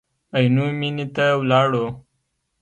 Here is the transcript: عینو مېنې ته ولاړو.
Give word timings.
عینو 0.35 0.65
مېنې 0.79 1.05
ته 1.15 1.25
ولاړو. 1.39 1.85